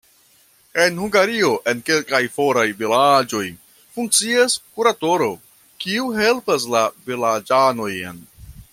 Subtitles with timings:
[0.85, 3.43] En Hungario en kelkaj foraj vilaĝoj
[3.99, 5.31] funkcias kuratoro,
[5.85, 8.29] kiu helpas la vilaĝanojn.